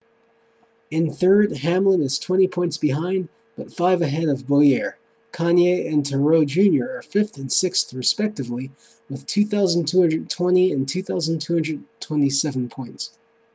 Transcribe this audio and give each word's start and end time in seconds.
in 0.89 1.13
third 1.13 1.51
hamlin 1.55 2.01
is 2.01 2.17
twenty 2.17 2.47
points 2.47 2.79
behind 2.79 3.29
but 3.55 3.71
five 3.71 4.01
ahead 4.01 4.29
of 4.29 4.47
bowyer 4.47 4.97
kahne 5.31 5.87
and 5.87 6.03
truex 6.03 6.47
jr 6.47 6.83
are 6.89 7.03
fifth 7.03 7.37
and 7.37 7.53
sixth 7.53 7.93
respectively 7.93 8.71
with 9.11 9.27
2,220 9.27 10.71
and 10.71 10.89
2,207 10.89 12.69
points 12.69 13.11